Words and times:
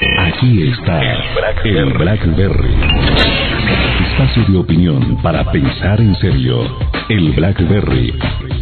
Aquí 0.00 0.62
está 0.62 1.00
el 1.64 1.92
Blackberry. 1.94 2.74
Espacio 4.12 4.44
de 4.48 4.58
opinión 4.58 5.20
para 5.22 5.50
pensar 5.50 6.00
en 6.00 6.14
serio. 6.20 6.78
El 7.08 7.32
Blackberry. 7.32 8.14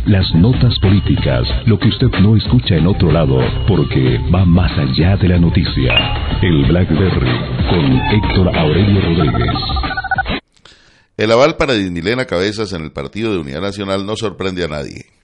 Las 0.06 0.34
notas 0.34 0.78
políticas, 0.80 1.46
lo 1.66 1.78
que 1.78 1.88
usted 1.88 2.08
no 2.22 2.36
escucha 2.36 2.76
en 2.76 2.86
otro 2.86 3.12
lado, 3.12 3.38
porque 3.68 4.18
va 4.34 4.46
más 4.46 4.72
allá 4.78 5.18
de 5.18 5.28
la 5.28 5.38
noticia. 5.38 5.94
El 6.40 6.64
Blackberry 6.64 7.38
con 7.68 8.00
Héctor 8.14 8.56
Aurelio 8.56 9.00
Rodríguez. 9.02 9.56
El 11.18 11.32
aval 11.32 11.56
para 11.58 11.74
Disnilena 11.74 12.24
Cabezas 12.24 12.72
en 12.72 12.82
el 12.82 12.92
Partido 12.92 13.32
de 13.32 13.40
Unidad 13.40 13.60
Nacional 13.60 14.06
no 14.06 14.16
sorprende 14.16 14.64
a 14.64 14.68
nadie. 14.68 15.15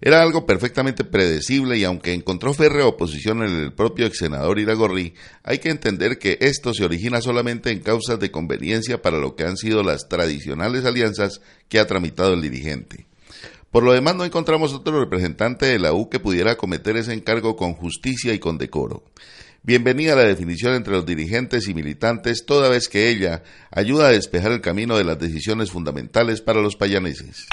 Era 0.00 0.22
algo 0.22 0.46
perfectamente 0.46 1.04
predecible 1.04 1.78
y 1.78 1.84
aunque 1.84 2.12
encontró 2.12 2.52
férrea 2.52 2.86
oposición 2.86 3.42
en 3.42 3.50
el 3.50 3.72
propio 3.72 4.06
ex 4.06 4.18
senador 4.18 4.58
Iragorri, 4.58 5.14
hay 5.42 5.58
que 5.58 5.70
entender 5.70 6.18
que 6.18 6.38
esto 6.40 6.74
se 6.74 6.84
origina 6.84 7.20
solamente 7.20 7.70
en 7.70 7.80
causas 7.80 8.20
de 8.20 8.30
conveniencia 8.30 9.00
para 9.00 9.18
lo 9.18 9.34
que 9.36 9.44
han 9.44 9.56
sido 9.56 9.82
las 9.82 10.08
tradicionales 10.08 10.84
alianzas 10.84 11.40
que 11.68 11.78
ha 11.78 11.86
tramitado 11.86 12.34
el 12.34 12.42
dirigente. 12.42 13.06
Por 13.70 13.82
lo 13.82 13.92
demás, 13.92 14.16
no 14.16 14.24
encontramos 14.24 14.72
otro 14.72 15.00
representante 15.00 15.66
de 15.66 15.78
la 15.78 15.92
U 15.92 16.08
que 16.08 16.20
pudiera 16.20 16.52
acometer 16.52 16.96
ese 16.96 17.12
encargo 17.12 17.56
con 17.56 17.74
justicia 17.74 18.32
y 18.32 18.38
con 18.38 18.58
decoro. 18.58 19.04
Bienvenida 19.62 20.12
a 20.12 20.16
la 20.16 20.22
definición 20.22 20.74
entre 20.74 20.92
los 20.92 21.04
dirigentes 21.04 21.66
y 21.68 21.74
militantes, 21.74 22.44
toda 22.46 22.68
vez 22.68 22.88
que 22.88 23.10
ella 23.10 23.42
ayuda 23.70 24.06
a 24.06 24.12
despejar 24.12 24.52
el 24.52 24.60
camino 24.60 24.96
de 24.96 25.04
las 25.04 25.18
decisiones 25.18 25.72
fundamentales 25.72 26.40
para 26.40 26.60
los 26.60 26.76
payaneses. 26.76 27.46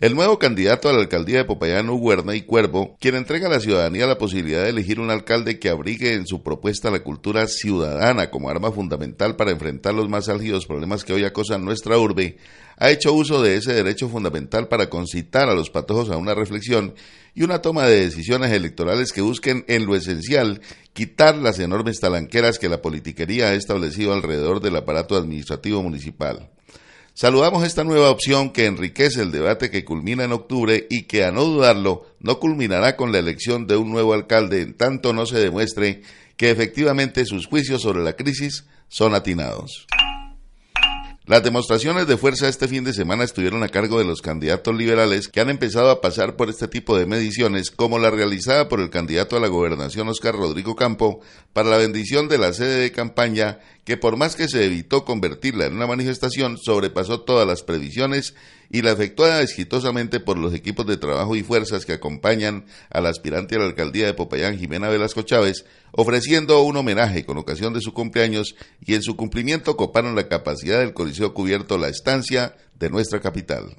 El 0.00 0.14
nuevo 0.14 0.38
candidato 0.38 0.88
a 0.88 0.94
la 0.94 1.00
alcaldía 1.00 1.36
de 1.36 1.44
Popayán, 1.44 1.90
Huerna 1.90 2.34
y 2.34 2.40
Cuervo, 2.40 2.96
quien 2.98 3.16
entrega 3.16 3.48
a 3.48 3.50
la 3.50 3.60
ciudadanía 3.60 4.06
la 4.06 4.16
posibilidad 4.16 4.62
de 4.62 4.70
elegir 4.70 4.98
un 4.98 5.10
alcalde 5.10 5.58
que 5.58 5.68
abrigue 5.68 6.14
en 6.14 6.26
su 6.26 6.42
propuesta 6.42 6.90
la 6.90 7.02
cultura 7.02 7.46
ciudadana 7.46 8.30
como 8.30 8.48
arma 8.48 8.72
fundamental 8.72 9.36
para 9.36 9.50
enfrentar 9.50 9.92
los 9.92 10.08
más 10.08 10.30
álgidos 10.30 10.64
problemas 10.64 11.04
que 11.04 11.12
hoy 11.12 11.24
acosan 11.24 11.66
nuestra 11.66 11.98
urbe, 11.98 12.38
ha 12.78 12.90
hecho 12.90 13.12
uso 13.12 13.42
de 13.42 13.56
ese 13.56 13.74
derecho 13.74 14.08
fundamental 14.08 14.68
para 14.68 14.88
concitar 14.88 15.50
a 15.50 15.54
los 15.54 15.68
patojos 15.68 16.08
a 16.08 16.16
una 16.16 16.32
reflexión 16.32 16.94
y 17.34 17.42
una 17.42 17.60
toma 17.60 17.84
de 17.84 18.00
decisiones 18.00 18.52
electorales 18.52 19.12
que 19.12 19.20
busquen 19.20 19.66
en 19.68 19.84
lo 19.84 19.96
esencial 19.96 20.62
quitar 20.94 21.36
las 21.36 21.58
enormes 21.58 22.00
talanqueras 22.00 22.58
que 22.58 22.70
la 22.70 22.80
politiquería 22.80 23.48
ha 23.48 23.54
establecido 23.54 24.14
alrededor 24.14 24.62
del 24.62 24.76
aparato 24.76 25.14
administrativo 25.14 25.82
municipal. 25.82 26.48
Saludamos 27.14 27.64
esta 27.64 27.84
nueva 27.84 28.10
opción 28.10 28.50
que 28.50 28.66
enriquece 28.66 29.20
el 29.22 29.30
debate 29.30 29.70
que 29.70 29.84
culmina 29.84 30.24
en 30.24 30.32
octubre 30.32 30.86
y 30.88 31.02
que, 31.02 31.24
a 31.24 31.32
no 31.32 31.44
dudarlo, 31.44 32.06
no 32.20 32.38
culminará 32.38 32.96
con 32.96 33.12
la 33.12 33.18
elección 33.18 33.66
de 33.66 33.76
un 33.76 33.90
nuevo 33.90 34.14
alcalde 34.14 34.62
en 34.62 34.74
tanto 34.74 35.12
no 35.12 35.26
se 35.26 35.38
demuestre 35.38 36.02
que 36.36 36.50
efectivamente 36.50 37.26
sus 37.26 37.46
juicios 37.46 37.82
sobre 37.82 38.02
la 38.02 38.14
crisis 38.14 38.64
son 38.88 39.14
atinados. 39.14 39.86
Las 41.30 41.44
demostraciones 41.44 42.08
de 42.08 42.16
fuerza 42.16 42.48
este 42.48 42.66
fin 42.66 42.82
de 42.82 42.92
semana 42.92 43.22
estuvieron 43.22 43.62
a 43.62 43.68
cargo 43.68 44.00
de 44.00 44.04
los 44.04 44.20
candidatos 44.20 44.74
liberales 44.74 45.28
que 45.28 45.40
han 45.40 45.48
empezado 45.48 45.88
a 45.88 46.00
pasar 46.00 46.34
por 46.34 46.50
este 46.50 46.66
tipo 46.66 46.98
de 46.98 47.06
mediciones, 47.06 47.70
como 47.70 48.00
la 48.00 48.10
realizada 48.10 48.68
por 48.68 48.80
el 48.80 48.90
candidato 48.90 49.36
a 49.36 49.40
la 49.40 49.46
gobernación 49.46 50.08
Oscar 50.08 50.34
Rodrigo 50.34 50.74
Campo 50.74 51.20
para 51.52 51.70
la 51.70 51.76
bendición 51.76 52.26
de 52.26 52.38
la 52.38 52.52
sede 52.52 52.80
de 52.80 52.90
campaña, 52.90 53.60
que 53.84 53.96
por 53.96 54.16
más 54.16 54.34
que 54.34 54.48
se 54.48 54.64
evitó 54.64 55.04
convertirla 55.04 55.66
en 55.66 55.76
una 55.76 55.86
manifestación, 55.86 56.58
sobrepasó 56.58 57.20
todas 57.20 57.46
las 57.46 57.62
previsiones 57.62 58.34
y 58.70 58.82
la 58.82 58.92
efectuada 58.92 59.42
exitosamente 59.42 60.20
por 60.20 60.38
los 60.38 60.54
equipos 60.54 60.86
de 60.86 60.96
trabajo 60.96 61.34
y 61.36 61.42
fuerzas 61.42 61.84
que 61.84 61.92
acompañan 61.92 62.64
al 62.90 63.06
aspirante 63.06 63.56
a 63.56 63.58
la 63.58 63.66
alcaldía 63.66 64.06
de 64.06 64.14
Popayán, 64.14 64.58
Jimena 64.58 64.88
Velasco 64.88 65.22
Chávez, 65.22 65.64
ofreciendo 65.90 66.62
un 66.62 66.76
homenaje 66.76 67.24
con 67.24 67.36
ocasión 67.36 67.74
de 67.74 67.80
su 67.80 67.92
cumpleaños 67.92 68.54
y 68.84 68.94
en 68.94 69.02
su 69.02 69.16
cumplimiento 69.16 69.76
coparon 69.76 70.14
la 70.14 70.28
capacidad 70.28 70.78
del 70.78 70.94
Coliseo 70.94 71.34
Cubierto 71.34 71.78
La 71.78 71.88
Estancia 71.88 72.54
de 72.78 72.90
nuestra 72.90 73.20
capital. 73.20 73.76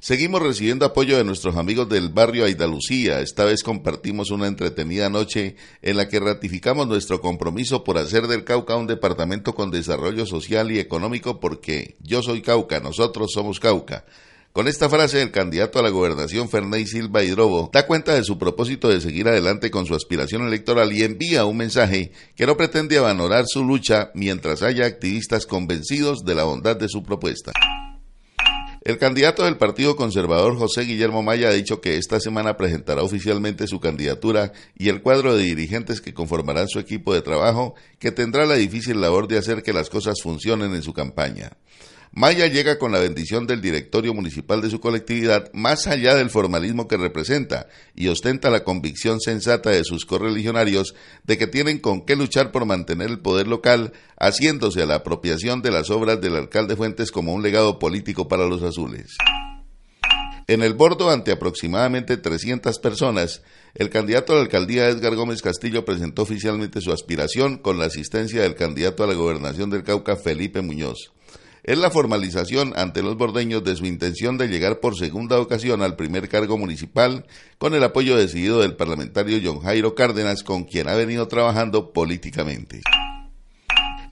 Seguimos 0.00 0.40
recibiendo 0.40 0.86
apoyo 0.86 1.18
de 1.18 1.24
nuestros 1.24 1.56
amigos 1.56 1.86
del 1.90 2.08
barrio 2.08 2.46
Aidalucía. 2.46 3.20
Esta 3.20 3.44
vez 3.44 3.62
compartimos 3.62 4.30
una 4.30 4.46
entretenida 4.46 5.10
noche 5.10 5.56
en 5.82 5.98
la 5.98 6.08
que 6.08 6.18
ratificamos 6.18 6.88
nuestro 6.88 7.20
compromiso 7.20 7.84
por 7.84 7.98
hacer 7.98 8.26
del 8.26 8.44
Cauca 8.44 8.76
un 8.76 8.86
departamento 8.86 9.54
con 9.54 9.70
desarrollo 9.70 10.24
social 10.24 10.72
y 10.72 10.78
económico 10.78 11.38
porque 11.38 11.96
yo 12.00 12.22
soy 12.22 12.40
Cauca, 12.40 12.80
nosotros 12.80 13.30
somos 13.34 13.60
Cauca. 13.60 14.06
Con 14.52 14.68
esta 14.68 14.88
frase, 14.88 15.20
el 15.20 15.32
candidato 15.32 15.78
a 15.78 15.82
la 15.82 15.90
gobernación 15.90 16.48
Ferney 16.48 16.86
Silva 16.86 17.22
Hidrobo 17.22 17.68
da 17.70 17.86
cuenta 17.86 18.14
de 18.14 18.24
su 18.24 18.38
propósito 18.38 18.88
de 18.88 19.02
seguir 19.02 19.28
adelante 19.28 19.70
con 19.70 19.84
su 19.84 19.94
aspiración 19.94 20.46
electoral 20.46 20.94
y 20.94 21.02
envía 21.02 21.44
un 21.44 21.58
mensaje 21.58 22.12
que 22.36 22.46
no 22.46 22.56
pretende 22.56 22.96
abandonar 22.96 23.44
su 23.46 23.62
lucha 23.62 24.10
mientras 24.14 24.62
haya 24.62 24.86
activistas 24.86 25.44
convencidos 25.44 26.24
de 26.24 26.34
la 26.34 26.44
bondad 26.44 26.76
de 26.76 26.88
su 26.88 27.02
propuesta. 27.02 27.52
El 28.82 28.96
candidato 28.96 29.44
del 29.44 29.58
Partido 29.58 29.94
Conservador 29.94 30.56
José 30.56 30.82
Guillermo 30.84 31.22
Maya 31.22 31.50
ha 31.50 31.52
dicho 31.52 31.82
que 31.82 31.98
esta 31.98 32.18
semana 32.18 32.56
presentará 32.56 33.02
oficialmente 33.02 33.66
su 33.66 33.78
candidatura 33.78 34.52
y 34.74 34.88
el 34.88 35.02
cuadro 35.02 35.36
de 35.36 35.42
dirigentes 35.42 36.00
que 36.00 36.14
conformarán 36.14 36.66
su 36.66 36.78
equipo 36.78 37.12
de 37.12 37.20
trabajo, 37.20 37.74
que 37.98 38.10
tendrá 38.10 38.46
la 38.46 38.54
difícil 38.54 39.02
labor 39.02 39.28
de 39.28 39.36
hacer 39.36 39.62
que 39.62 39.74
las 39.74 39.90
cosas 39.90 40.22
funcionen 40.22 40.74
en 40.74 40.82
su 40.82 40.94
campaña. 40.94 41.52
Maya 42.12 42.48
llega 42.48 42.76
con 42.76 42.90
la 42.90 42.98
bendición 42.98 43.46
del 43.46 43.60
directorio 43.60 44.12
municipal 44.12 44.60
de 44.60 44.68
su 44.68 44.80
colectividad 44.80 45.48
más 45.52 45.86
allá 45.86 46.16
del 46.16 46.28
formalismo 46.28 46.88
que 46.88 46.96
representa 46.96 47.68
y 47.94 48.08
ostenta 48.08 48.50
la 48.50 48.64
convicción 48.64 49.20
sensata 49.20 49.70
de 49.70 49.84
sus 49.84 50.06
correligionarios 50.06 50.96
de 51.22 51.38
que 51.38 51.46
tienen 51.46 51.78
con 51.78 52.04
qué 52.04 52.16
luchar 52.16 52.50
por 52.50 52.66
mantener 52.66 53.10
el 53.10 53.20
poder 53.20 53.46
local, 53.46 53.92
haciéndose 54.18 54.82
a 54.82 54.86
la 54.86 54.96
apropiación 54.96 55.62
de 55.62 55.70
las 55.70 55.88
obras 55.88 56.20
del 56.20 56.34
alcalde 56.34 56.74
Fuentes 56.74 57.12
como 57.12 57.32
un 57.32 57.44
legado 57.44 57.78
político 57.78 58.26
para 58.26 58.46
los 58.46 58.64
azules. 58.64 59.16
En 60.48 60.62
el 60.62 60.74
bordo, 60.74 61.10
ante 61.10 61.30
aproximadamente 61.30 62.16
300 62.16 62.80
personas, 62.80 63.42
el 63.76 63.88
candidato 63.88 64.32
a 64.32 64.36
la 64.36 64.42
alcaldía 64.42 64.88
Edgar 64.88 65.14
Gómez 65.14 65.42
Castillo 65.42 65.84
presentó 65.84 66.22
oficialmente 66.22 66.80
su 66.80 66.90
aspiración 66.90 67.58
con 67.58 67.78
la 67.78 67.84
asistencia 67.84 68.42
del 68.42 68.56
candidato 68.56 69.04
a 69.04 69.06
la 69.06 69.14
gobernación 69.14 69.70
del 69.70 69.84
Cauca, 69.84 70.16
Felipe 70.16 70.60
Muñoz 70.60 71.12
es 71.62 71.78
la 71.78 71.90
formalización 71.90 72.72
ante 72.76 73.02
los 73.02 73.16
bordeños 73.16 73.64
de 73.64 73.76
su 73.76 73.86
intención 73.86 74.38
de 74.38 74.48
llegar 74.48 74.80
por 74.80 74.96
segunda 74.96 75.38
ocasión 75.40 75.82
al 75.82 75.96
primer 75.96 76.28
cargo 76.28 76.58
municipal 76.58 77.26
con 77.58 77.74
el 77.74 77.84
apoyo 77.84 78.16
decidido 78.16 78.60
del 78.60 78.76
parlamentario 78.76 79.40
John 79.42 79.60
Jairo 79.60 79.94
Cárdenas 79.94 80.42
con 80.42 80.64
quien 80.64 80.88
ha 80.88 80.94
venido 80.94 81.28
trabajando 81.28 81.92
políticamente. 81.92 82.82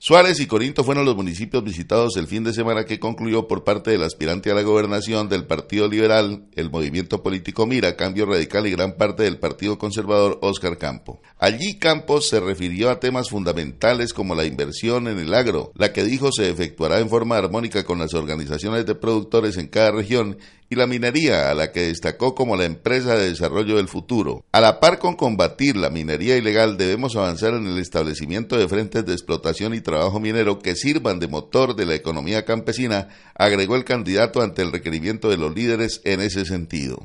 Suárez 0.01 0.39
y 0.39 0.47
Corinto 0.47 0.85
fueron 0.85 1.03
los 1.03 1.17
municipios 1.17 1.61
visitados 1.61 2.15
el 2.15 2.27
fin 2.27 2.45
de 2.45 2.53
semana 2.53 2.85
que 2.85 3.01
concluyó 3.01 3.49
por 3.49 3.65
parte 3.65 3.91
del 3.91 4.03
aspirante 4.03 4.49
a 4.49 4.53
la 4.53 4.61
gobernación 4.61 5.27
del 5.27 5.45
Partido 5.45 5.89
Liberal, 5.89 6.45
el 6.55 6.71
movimiento 6.71 7.21
político 7.21 7.65
Mira, 7.65 7.97
Cambio 7.97 8.25
Radical 8.25 8.65
y 8.65 8.71
gran 8.71 8.93
parte 8.93 9.23
del 9.23 9.39
Partido 9.39 9.77
Conservador 9.77 10.39
Óscar 10.41 10.77
Campo. 10.77 11.19
Allí 11.37 11.77
Campos 11.79 12.29
se 12.29 12.39
refirió 12.39 12.89
a 12.89 13.01
temas 13.01 13.29
fundamentales 13.29 14.13
como 14.13 14.35
la 14.35 14.45
inversión 14.45 15.09
en 15.09 15.19
el 15.19 15.33
agro, 15.33 15.73
la 15.75 15.91
que 15.91 16.05
dijo 16.05 16.31
se 16.31 16.49
efectuará 16.49 16.99
en 17.01 17.09
forma 17.09 17.35
armónica 17.35 17.83
con 17.83 17.99
las 17.99 18.13
organizaciones 18.13 18.85
de 18.85 18.95
productores 18.95 19.57
en 19.57 19.67
cada 19.67 19.91
región 19.91 20.37
y 20.69 20.75
la 20.75 20.87
minería, 20.87 21.49
a 21.49 21.55
la 21.55 21.71
que 21.71 21.87
destacó 21.87 22.35
como 22.35 22.55
la 22.55 22.65
empresa 22.65 23.15
de 23.15 23.29
desarrollo 23.29 23.77
del 23.77 23.87
futuro. 23.87 24.45
A 24.51 24.61
la 24.61 24.79
par 24.79 24.99
con 24.99 25.15
combatir 25.15 25.75
la 25.75 25.89
minería 25.89 26.37
ilegal, 26.37 26.77
debemos 26.77 27.15
avanzar 27.15 27.55
en 27.55 27.65
el 27.65 27.79
establecimiento 27.79 28.55
de 28.55 28.67
frentes 28.67 29.05
de 29.05 29.13
explotación 29.13 29.73
y 29.73 29.81
trabajo 29.89 30.19
minero 30.19 30.59
que 30.59 30.75
sirvan 30.75 31.19
de 31.19 31.27
motor 31.27 31.75
de 31.75 31.85
la 31.85 31.95
economía 31.95 32.45
campesina, 32.45 33.07
agregó 33.35 33.75
el 33.75 33.83
candidato 33.83 34.41
ante 34.41 34.61
el 34.61 34.71
requerimiento 34.71 35.29
de 35.29 35.37
los 35.37 35.55
líderes 35.55 36.01
en 36.05 36.21
ese 36.21 36.45
sentido. 36.45 36.97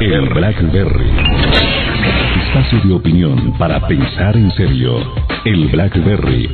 El 0.00 0.28
Blackberry. 0.30 1.10
Espacio 2.46 2.80
de 2.84 2.94
opinión 2.94 3.58
para 3.58 3.86
pensar 3.86 4.36
en 4.36 4.50
serio. 4.52 4.98
El 5.44 5.68
Blackberry. 5.68 6.48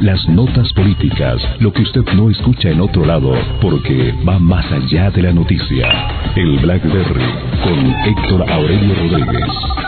Las 0.00 0.20
notas 0.28 0.72
políticas, 0.74 1.40
lo 1.60 1.72
que 1.72 1.82
usted 1.82 2.02
no 2.14 2.30
escucha 2.30 2.70
en 2.70 2.80
otro 2.80 3.04
lado, 3.04 3.32
porque 3.60 4.12
va 4.26 4.38
más 4.38 4.64
allá 4.70 5.10
de 5.10 5.22
la 5.22 5.32
noticia. 5.32 5.88
El 6.36 6.58
Blackberry 6.60 7.32
con 7.64 7.94
Héctor 8.04 8.50
Aurelio 8.50 8.94
Rodríguez. 8.94 9.85